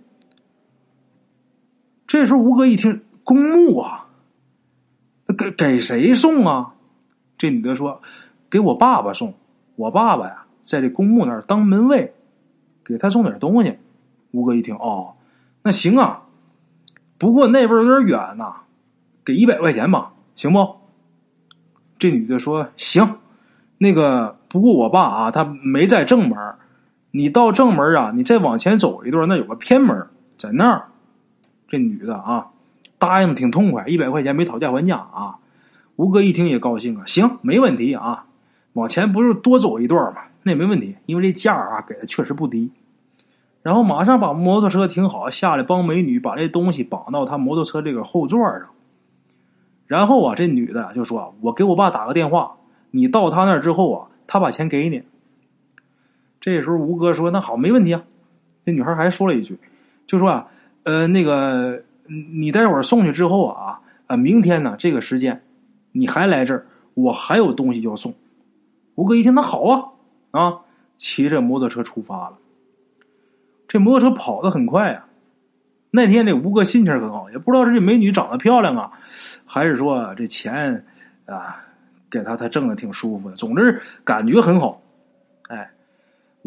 [2.07, 4.07] 这时候吴哥一听公墓啊，
[5.37, 6.75] 给给谁送啊？
[7.37, 8.01] 这女的说
[8.49, 9.35] ：“给我爸爸送。
[9.75, 12.15] 我爸爸呀，在这公墓那儿当门卫，
[12.85, 13.77] 给他送点东西。”
[14.31, 15.15] 吴哥一听，哦，
[15.63, 16.23] 那行啊。
[17.19, 18.63] 不过那边有点远呐，
[19.25, 20.77] 给一百块钱吧，行不？
[21.99, 23.19] 这女的说：“行。”
[23.79, 26.39] 那个不过我爸啊，他没在正门。
[27.17, 30.89] 你到正门啊，你再往前走一段，那有个偏门，在那儿。
[31.67, 32.49] 这女的啊，
[32.99, 35.39] 答应的挺痛快，一百块钱没讨价还价啊。
[35.97, 38.27] 吴哥一听也高兴啊，行，没问题啊。
[38.75, 40.25] 往前不是多走一段吗？
[40.43, 42.71] 那也没问题，因为这价啊给的确实不低。
[43.63, 48.67] 然后马上把摩托车停好，下来帮美女把这东西绑到她摩托车这个后座上。
[49.87, 52.57] 然后啊，这女的就说：“我给我爸打个电话，
[52.91, 55.03] 你到他那儿之后啊，他把钱给你。”
[56.47, 58.05] 这时候吴哥说：“那好，没问题啊。”
[58.65, 59.59] 这女孩还说了一句，
[60.07, 60.47] 就说：“啊，
[60.85, 65.43] 呃，那个，你待会儿送去之后啊，啊，明天呢这个时间，
[65.91, 68.15] 你还来这儿，我还有东西要送。”
[68.95, 69.91] 吴哥一听，那好啊，
[70.31, 70.61] 啊，
[70.97, 72.39] 骑着摩托车出发了。
[73.67, 75.09] 这摩托车跑得很快啊。
[75.91, 78.93] 那天这吴哥心情很好，也不知道是这美女长得漂亮啊，
[79.45, 80.87] 还是说这钱
[81.25, 81.57] 啊
[82.09, 83.35] 给他他挣的挺舒服的。
[83.35, 84.81] 总之感觉很好。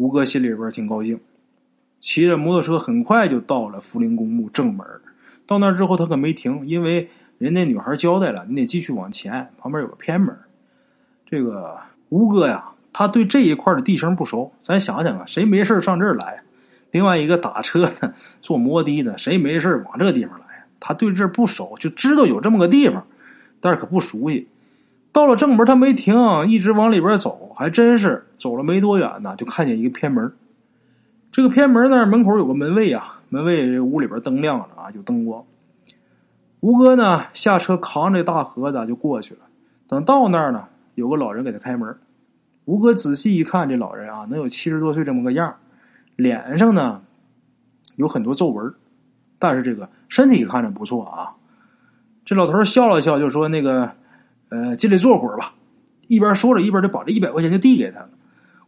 [0.00, 1.20] 吴哥心里边挺高兴，
[2.00, 4.86] 骑着摩托车很快就到了福陵公墓正门。
[5.46, 10.34] 到那之后他可没停，因为人那女孩交代了，你得继续往前，旁边有个偏门。
[11.26, 11.76] 这个
[12.08, 14.50] 吴哥呀，他对这一块的地形不熟。
[14.64, 16.40] 咱想想啊，谁没事上这儿来？
[16.92, 20.64] 另外一个打车的、 坐摩的的，谁没事往这个地方来？
[20.80, 23.06] 他对这不熟，就知道有这么个地方，
[23.60, 24.48] 但是可不熟悉。
[25.12, 26.14] 到了正门，他没停，
[26.48, 30.32] 一直往里边走，还真是走了没多远呢，就看见一个偏门。
[31.30, 35.44] 这个偏门那儿门口有个门卫啊，门卫屋里边灯亮着啊，有灯光。
[36.60, 39.40] 吴哥呢下车扛着大盒子就过去了。
[39.86, 41.94] 等到那儿呢，有个老人给他开门。
[42.64, 45.54] 吴哥仔细一看，这老人啊，能有七十多岁这么个样
[46.16, 47.02] 脸上呢
[47.96, 48.72] 有很多皱纹，
[49.38, 51.36] 但是这个身体看着不错啊。
[52.24, 53.92] 这老头笑了笑，就说：“那个，
[54.48, 55.52] 呃，进来坐会儿吧。”
[56.10, 58.10] 一边说着，一边就把这一百块钱就递给他了。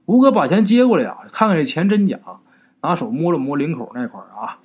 [0.06, 2.16] 吴哥把钱接过来啊，看看这钱真假，
[2.80, 4.58] 拿手摸了摸领口那块啊，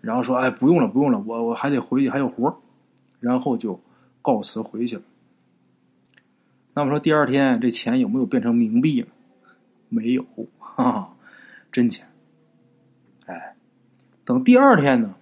[0.00, 2.58] 然后说：“哎，不用了，不用了，我我还得回去，还有活
[3.20, 3.78] 然后就
[4.22, 5.02] 告辞回去了。
[6.72, 9.08] 那么说，第二天这钱有没有变成冥币呢？
[9.90, 10.24] 没有，
[10.58, 11.14] 哈哈，
[11.70, 12.06] 真钱。
[13.26, 13.54] 哎，
[14.24, 15.14] 等第二天呢，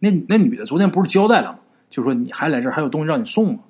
[0.00, 1.58] 那那女的昨天不是交代了吗？
[1.88, 3.60] 就说你还来这儿，还有东西让你送吗？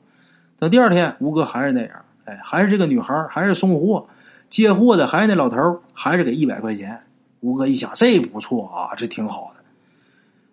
[0.59, 4.07] 等第二天，吴哥还是那样，哎，还是这个女孩，还是送货，
[4.49, 7.01] 接货的还是那老头，还是给一百块钱。
[7.41, 9.65] 吴哥一想，这不错啊，这挺好的。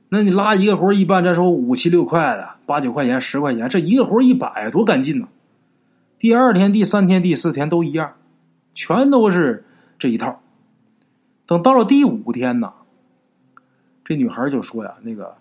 [0.10, 5.28] 那你拉一个活一般咱说五七六块的，八九块钱、十块钱，这一个活一百，多干劲呢！
[6.18, 8.14] 第二天、第三天、第四天都一样，
[8.74, 9.66] 全都是
[10.00, 10.40] 这一套。
[11.46, 12.74] 等到了第五天呢，
[14.04, 15.36] 这女孩就说呀：“那个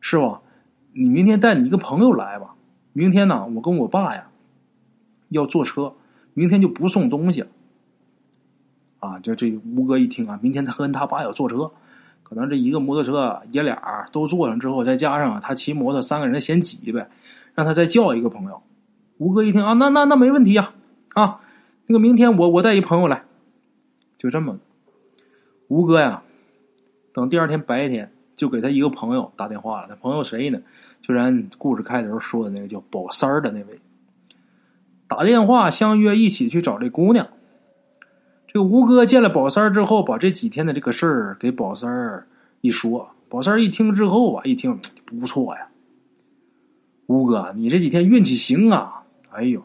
[0.00, 0.38] 师傅，
[0.92, 2.54] 你明天带你一个朋友来吧。
[2.92, 4.28] 明天呢，我跟我爸呀
[5.32, 5.92] 要坐车，
[6.34, 7.48] 明天就不送东西了。”
[9.00, 11.72] 啊，就这吴哥一听啊，明天他跟他爸要坐车。
[12.22, 17.10] 可能这一个摩托车爷俩都坐上之后，再加上他骑摩托，三个人嫌挤呗，
[17.54, 18.62] 让他再叫一个朋友。
[19.18, 20.72] 吴哥一听啊，那那那没问题呀，
[21.14, 21.40] 啊，
[21.86, 23.24] 那个明天我我带一朋友来，
[24.18, 24.58] 就这么。
[25.68, 26.22] 吴哥呀，
[27.12, 29.88] 等第二天白天就给他一个朋友打电话了。
[29.88, 30.62] 他朋友谁呢？
[31.02, 33.80] 就咱故事开头说的那个叫宝三儿的那位。
[35.12, 37.28] 打电话相约一起去找这姑娘。
[38.46, 42.26] 这吴哥见了宝三儿之后，把这几天的这个事儿给宝三儿
[42.62, 43.10] 一说。
[43.28, 45.68] 宝三儿一听之后啊，一听不错呀，
[47.08, 49.02] 吴哥，你这几天运气行啊！
[49.32, 49.62] 哎呦，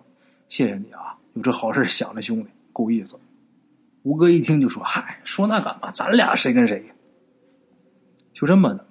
[0.50, 3.18] 谢谢你啊，有这好事想着兄弟，够意思。
[4.04, 5.90] 吴哥一听就说：“嗨，说那干嘛？
[5.92, 6.84] 咱俩谁跟谁？”
[8.36, 8.86] 就这么的，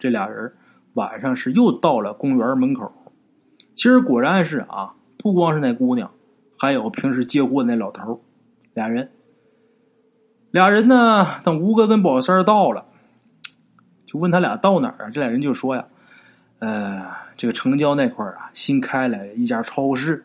[0.00, 0.52] 这俩人
[0.94, 2.92] 晚上是又到了公园门口。
[3.76, 6.10] 其实果然是啊，不光是那姑娘，
[6.58, 8.22] 还有平时接货那老头
[8.74, 9.10] 俩人。
[10.50, 11.42] 俩人呢？
[11.42, 12.86] 等吴哥跟宝三到了，
[14.06, 15.10] 就问他俩到哪儿啊？
[15.10, 15.86] 这俩人就说呀
[16.60, 17.04] ：“呃，
[17.36, 20.24] 这个城郊那块啊，新开了一家超市，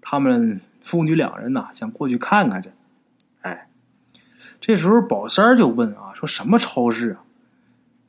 [0.00, 2.70] 他们父女两人呐，想过去看看去。”
[3.42, 3.68] 哎，
[4.60, 7.22] 这时候宝三就问啊：“说什么超市啊？”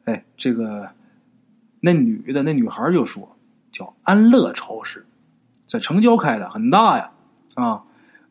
[0.06, 0.90] 哎，这个
[1.82, 3.36] 那女的那女孩就说
[3.72, 5.06] ：“叫安乐超市，
[5.74, 7.10] 在城郊开的，很大呀。
[7.56, 7.82] 啊，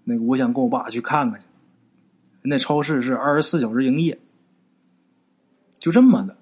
[0.05, 1.47] 那个我想跟我爸去看看去。”
[2.43, 4.17] 那超市是二十四小时营业，
[5.81, 6.37] 就这么的。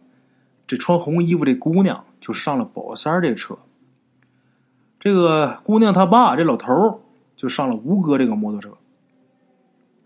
[0.67, 3.57] 这穿红衣服这姑娘就上了宝三这车，
[4.99, 7.01] 这个姑娘她爸这老头
[7.35, 8.77] 就上了吴哥这个摩托车。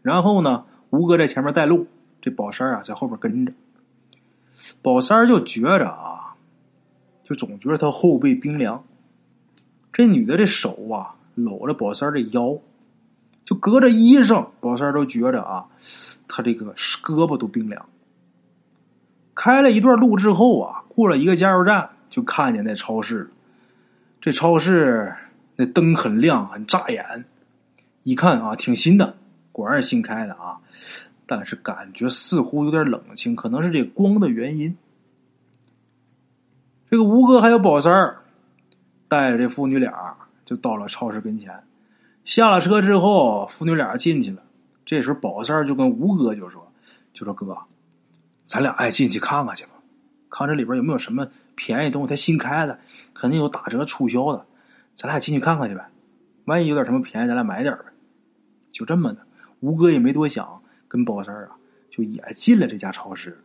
[0.01, 1.89] 然后呢，吴哥在前面带路，
[2.23, 3.53] 这宝三啊在后边跟着。
[4.81, 6.37] 宝三就觉着啊，
[7.25, 8.85] 就总觉得他后背冰凉。
[9.95, 12.59] 这女的这手啊搂着宝三这腰。
[13.45, 15.67] 就隔着衣裳，宝三都觉着啊，
[16.27, 17.87] 他这个胳膊都冰凉。
[19.35, 23.29] 开了一段路之后啊，过了一个加油站，就看见那超市。
[24.19, 25.15] 这超市
[25.57, 27.27] 那灯很亮，很扎眼。
[28.03, 29.15] 一看啊，挺新的，
[29.53, 30.59] 果然是新开的啊。
[31.27, 34.75] 但是感觉似乎有点冷清，可能是这光的原因。
[36.91, 38.24] 这个吴哥还有宝三儿
[39.15, 41.63] 带着这父女俩就到了超市跟前。
[42.25, 44.43] 下了车之后，父女俩进去了。
[44.85, 46.73] 这时候，宝三就跟吴哥就说
[47.15, 47.57] ：“就说哥，
[48.45, 49.71] 咱俩爱进去看看去吧，
[50.29, 52.09] 看这里边有没有什么便宜东西。
[52.09, 52.77] 他新开的，
[53.15, 54.45] 肯定有打折促销的，
[54.97, 55.89] 咱俩进去看看去呗。
[56.47, 57.85] 万一有点什么便宜，咱俩买点呗。”
[58.73, 59.21] 就这么的，
[59.61, 61.51] 吴哥也没多想，跟宝三啊，
[61.89, 63.39] 就也进了这家超市。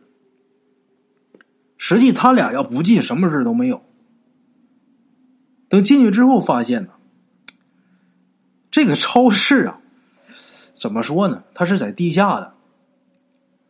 [1.78, 3.80] 实际他俩要不进，什么事都没有。
[5.70, 6.90] 等进去之后，发现呢，
[8.70, 9.80] 这个超市啊，
[10.78, 11.44] 怎么说呢？
[11.54, 12.52] 它是在地下的。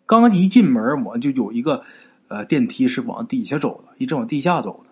[0.07, 1.85] 刚一进门，我就有一个
[2.29, 4.91] 呃电梯是往底下走的，一直往地下走的。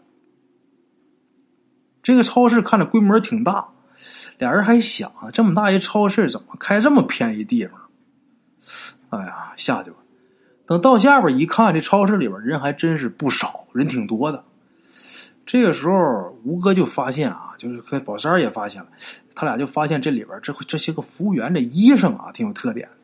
[2.03, 3.71] 这个超市看着规模挺大，
[4.37, 7.81] 俩人还想啊，这么大一超市怎么开这么偏一地方？
[9.09, 9.97] 哎呀，下去吧。
[10.67, 14.45] 等到下边一看，这超市里边人还真是不少，人挺多的。
[15.49, 18.89] 这个时候，吴哥就发现啊，就是跟宝三也发现了，
[19.35, 22.95] 他俩就发现这里边这这些个服务员这衣裳啊，挺有特点的，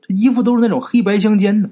[0.00, 0.14] 这。
[0.14, 1.68] 衣服都是那种黑白相间的，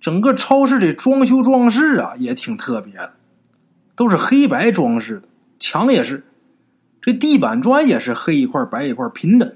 [0.00, 3.14] 整个超市的装修装饰啊也挺特别的，
[3.94, 5.28] 都是黑白装饰的，
[5.60, 6.24] 墙也是，
[7.00, 9.54] 这地板砖也是黑一块白一块拼的。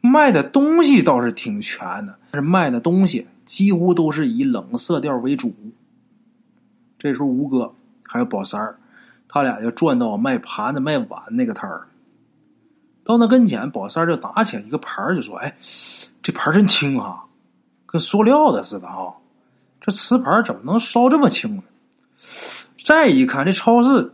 [0.00, 5.54] 卖的东西倒是挺全的，但是卖的东西几乎都是以冷色调为主。
[7.06, 7.72] 这时候吴哥
[8.08, 8.76] 还有宝三儿，
[9.28, 11.86] 他俩就转到卖盘子卖碗那个摊儿。
[13.04, 15.56] 到那跟前，宝三就拿起来一个盘儿，就说：“哎，
[16.20, 17.22] 这盘真轻啊，
[17.86, 19.14] 跟塑料的似的啊！
[19.80, 21.62] 这瓷盘怎么能烧这么轻呢？”
[22.84, 24.12] 再一看，这超市，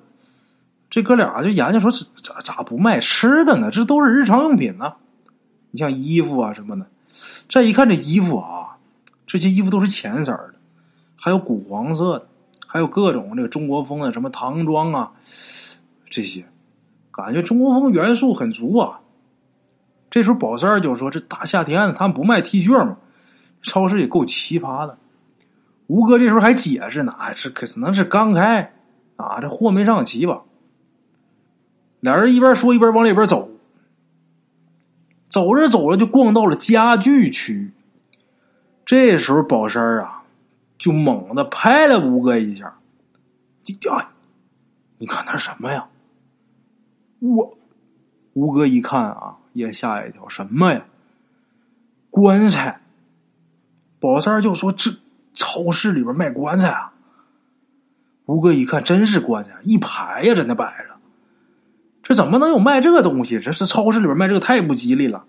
[0.90, 1.90] 这哥俩就研究说
[2.22, 3.70] ：“咋咋不卖吃的呢？
[3.70, 4.92] 这都是日常用品呢。
[5.70, 6.85] 你像衣服啊什么的。
[7.48, 8.76] 再一看这衣服啊，
[9.26, 10.55] 这些衣服都是浅色的，
[11.16, 12.26] 还有古黄色的，
[12.73, 15.13] 还有各种这个中国风的什么唐装啊，
[16.09, 16.43] 这些。”
[17.13, 19.01] 感觉中国风元素很足啊！
[20.09, 22.97] 这时候宝三就说：“这大夏天的，他们不卖 T 恤吗？
[23.61, 24.97] 超市也够奇葩的。”
[25.89, 28.73] 吴哥这时候还解释呢：“哎，这可能是刚开
[29.17, 30.41] 啊，这货没上齐吧？”
[32.01, 33.51] 俩人一边说一边往里边走，
[35.29, 37.73] 走着走着就逛到了家具区。
[38.87, 40.22] 这时候宝三啊，
[40.83, 42.75] 就猛地拍了吴哥一下
[43.64, 44.11] ：“你掉
[44.99, 45.87] 你看那什么呀？”
[47.23, 47.57] 我
[48.33, 50.85] 吴哥一看啊，也吓一跳，什么呀？
[52.11, 52.81] 棺材！
[54.01, 54.90] 宝三就说：“这
[55.35, 56.92] 超市里边卖棺材啊！”
[58.27, 60.97] 吴哥一看，真是棺材，一排呀，在那摆着。
[62.03, 63.38] 这怎么能有卖这个东西？
[63.38, 65.27] 这是超市里边卖这个，太不吉利了。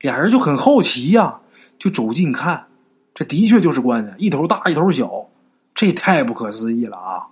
[0.00, 1.42] 俩人就很好奇呀，
[1.78, 2.68] 就走近看，
[3.16, 5.28] 这的确就是棺材，一头大一头小，
[5.74, 7.26] 这太不可思议了啊！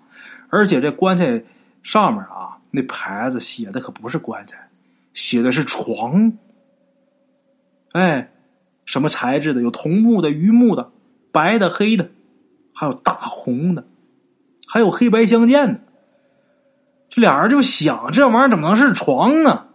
[0.49, 1.45] 而且这棺材
[1.85, 2.59] 上面啊。
[2.71, 4.69] 那牌子写的可不是棺材，
[5.13, 6.33] 写的是床。
[7.93, 8.33] 哎，
[8.85, 9.63] 什么材质的？
[9.63, 10.91] 有桐木的、榆木的、
[11.31, 12.11] 白的、黑的，
[12.73, 13.87] 还有大红的，
[14.67, 15.81] 还有黑白相间的。
[17.11, 19.67] 这俩人就想，这玩意儿怎么能是床呢？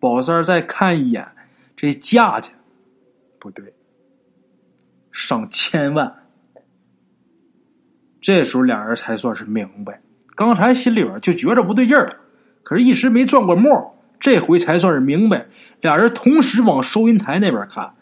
[0.00, 1.28] 宝三再看一眼
[1.76, 2.52] 这价钱，
[3.38, 3.72] 不对，
[5.14, 6.12] 上千万。
[8.20, 10.00] 这时候俩人才算是明白。
[10.34, 12.10] 刚才心里边就觉着不对劲儿，
[12.64, 15.46] 可是一时没转过目，这回才算是明白。
[15.80, 17.94] 俩人同时往收银台那边看，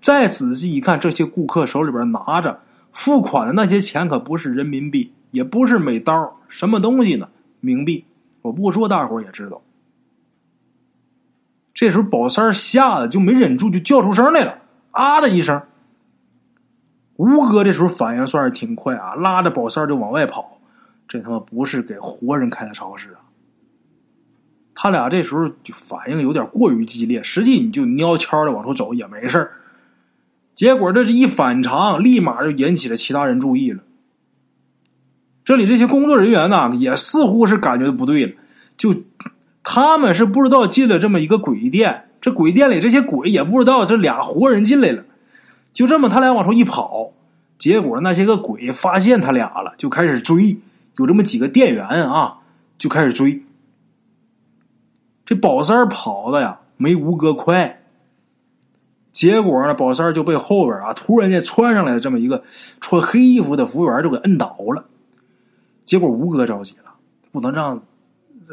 [0.00, 7.28] 再仔细一看，这些顾客手里边拿着付款的那些钱，可不是人民币，也不是美刀，什么东西呢？
[7.62, 8.04] 冥币。
[8.42, 9.62] 我不说，大伙也知道。
[11.72, 14.58] 这时候宝三吓得就没忍住，就叫出声来了，
[14.90, 15.62] 啊的一声。
[17.16, 20.60] 吴哥这时候反应算是挺快啊，拉着宝三就往外跑。
[21.08, 23.22] 这他妈不是给活人开的超市啊！
[24.74, 29.48] 他俩这时候就反应有点过于激烈，实际你就蔫悄的往出走也没事
[30.54, 33.82] 结果这是一反常，立马就引起了其他人注意了。
[35.44, 38.32] 这里这些工作人员呢，也似乎是感觉不对了，
[38.76, 38.94] 就
[39.62, 45.04] 他们是不知道进了这么一个鬼店，这鬼店里这些鬼也不知道这俩活人进来了，
[45.76, 47.12] 就这么他俩往出一跑，
[47.58, 50.58] 结果那些个鬼发现他俩了，就开始追。
[50.96, 52.38] 有这么几个店员啊，
[52.78, 53.42] 就开始追。
[55.26, 57.82] 这宝三跑的呀，没吴哥快。
[59.12, 62.42] 结果呢，宝三就被后边啊突然间窜上来的这么一个
[62.80, 64.86] 穿黑衣服的服务员就给摁倒了。
[65.84, 66.94] 结果吴哥着急了，
[67.30, 67.82] 不能让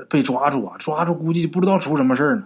[0.09, 0.75] 被抓住啊！
[0.77, 2.43] 抓住估计不知道出什么事呢。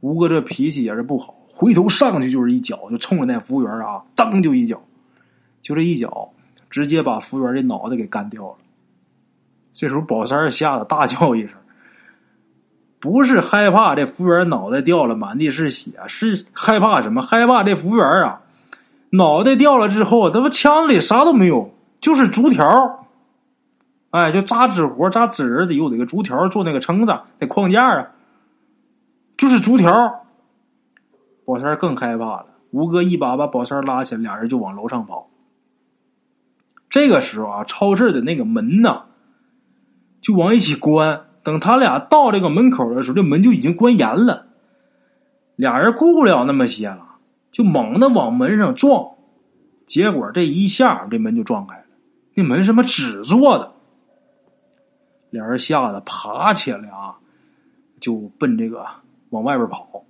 [0.00, 4.80] 吴哥这脾气也是不好，回头上去就是一脚，就冲着那服务员啊，当就一脚，
[5.60, 6.30] 就这一脚，
[6.70, 8.54] 直接把服务员这脑袋给干掉了。
[9.74, 11.50] 这时候，宝三吓得大叫一声，
[13.00, 17.20] 不是害怕这服务员脑袋掉了满地是血，是害怕什么？
[17.20, 18.40] 害怕这服务员啊，
[19.10, 23.06] 脑袋掉了之后，他妈枪里啥都没有，就是竹条
[24.10, 28.08] 哎，就扎纸活、扎纸人的有那个竹条做那个撑子、那框架啊。
[29.38, 29.90] 就是竹条。
[31.46, 35.30] 宝三更害怕了，吴哥一把把宝三拉起来，俩人就往楼上跑。
[36.90, 39.04] 这个时候啊，超市的那个门呢，
[40.20, 41.24] 就往一起关。
[41.42, 44.48] 等他俩到这个门口的时候，这门就已经关严了。
[45.56, 47.16] 俩人顾不了那么些了，
[47.50, 49.12] 就猛的往门上撞。
[49.86, 51.84] 结果这一下，这门就撞开了。
[52.34, 53.72] 那门什么纸做的？
[55.30, 57.16] 俩人吓得爬起来啊，
[58.00, 58.84] 就奔这个
[59.30, 60.04] 往外边跑，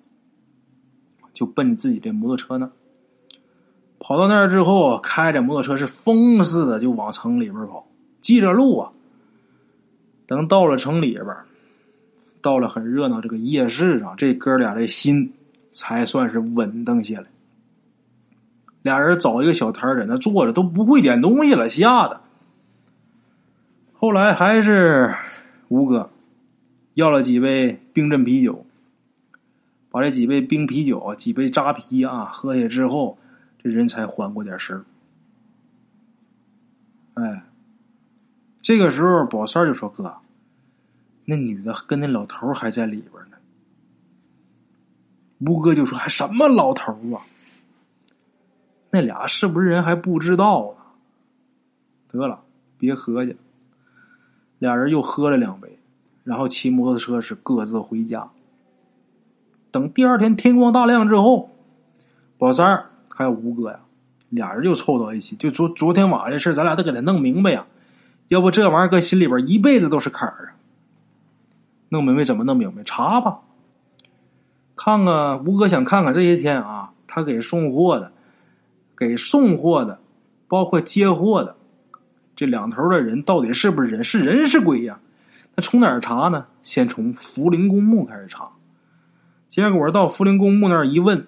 [1.33, 2.71] 就奔自己这摩托车呢。
[3.99, 7.87] 跑到那儿之后，开着摩托车是疯似的就往城里边跑，
[8.21, 8.93] 记着路啊。
[10.27, 11.27] 等到了城里边，
[12.41, 15.33] 到了很热闹这个夜市上，这哥俩的心
[15.73, 17.27] 才算是稳当下来。
[18.83, 22.21] 俩人找一个小摊在那坐着，都不会点东西了，吓得。
[23.95, 25.17] 后来还是
[25.67, 26.11] 吴哥
[26.95, 28.65] 要了几杯冰镇啤酒，
[29.99, 33.19] 把这几杯冰啤酒、几杯扎啤啊喝下之后，
[33.61, 34.85] 这人才缓过点神
[37.15, 37.43] 哎。
[38.63, 40.15] 这个时候，宝三就说：“哥，
[41.25, 43.37] 那女的跟那老头还在里边呢。”
[45.45, 47.27] 吴哥就说：“还什么老头啊？
[48.91, 50.83] 那俩是不是人还不知道呢？
[52.07, 52.45] 得了，
[52.79, 53.37] 别合计。”
[54.61, 55.77] 俩人又喝了两杯，
[56.23, 58.31] 然后骑摩托车是各自回家。
[59.71, 61.51] 等第二天天光大亮之后，
[62.39, 63.81] 宝三儿还有吴哥呀，
[64.31, 67.67] 俩人就凑到一起，就昨昨天晚上的事咱俩得给他弄明白呀。
[68.29, 70.57] 要不这玩意儿搁心里边一辈子都是坎儿啊！
[71.89, 72.83] 弄明白怎么弄明白？
[72.85, 73.41] 查吧，
[74.77, 78.13] 看看吴哥想看看这些天啊，他给送货的、
[78.97, 79.99] 给送货的，
[80.47, 81.57] 包括接货的
[82.37, 84.05] 这两头的人到底是不是人？
[84.05, 85.01] 是人是鬼呀？
[85.55, 86.45] 那从哪儿查呢？
[86.63, 88.47] 先从福陵公墓开始查。
[89.49, 91.27] 结果到福陵公墓那儿一问，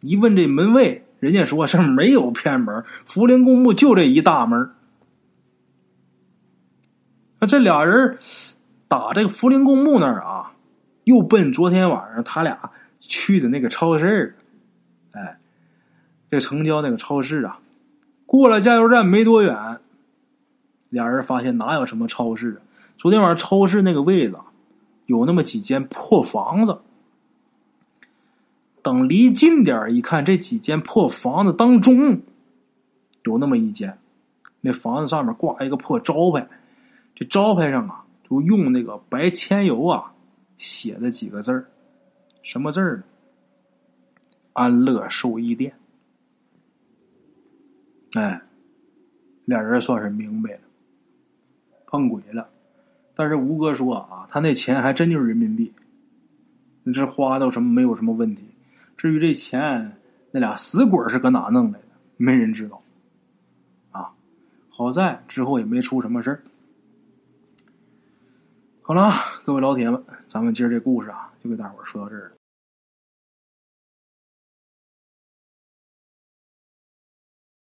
[0.00, 4.70] 一问这门卫，人家说是没有偏门，福陵公墓就这一大门。
[7.40, 8.18] 那这俩人
[8.88, 10.52] 打这个福陵公墓那儿啊，
[11.04, 12.70] 又奔昨天晚上他俩
[13.00, 14.36] 去的那个超市
[15.12, 15.38] 哎，
[16.30, 17.58] 这城郊那个超市啊，
[18.26, 19.56] 过了加油站没多远，
[20.90, 22.60] 俩人发现哪有什么超市啊？
[22.98, 24.36] 昨天晚上超市那个位子
[25.06, 26.78] 有那么几间破房子。
[28.82, 32.20] 等离近点一看，这几间破房子当中
[33.24, 33.96] 有那么一间，
[34.60, 36.48] 那房子上面挂一个破招牌。
[37.14, 40.12] 这招牌上啊，就用那个白铅油啊
[40.58, 41.68] 写的几个字儿，
[42.42, 43.02] 什么字儿呢？
[44.54, 45.74] 安乐寿衣店。
[48.14, 48.42] 哎，
[49.44, 50.60] 俩人算是明白了，
[51.86, 52.48] 碰鬼了。
[53.14, 55.72] 但是吴哥说啊，他那钱还真就是人民币，
[56.82, 58.42] 你这花到什么没有什么问题。
[59.02, 59.98] 至于这钱，
[60.30, 61.86] 那俩死鬼是搁哪弄来的，
[62.16, 62.80] 没人知道。
[63.90, 64.12] 啊，
[64.68, 66.44] 好在之后也没出什么事儿。
[68.80, 69.10] 好了，
[69.44, 72.36] 各位老铁们，咱们今儿这故事啊，就给大伙儿说到这儿了。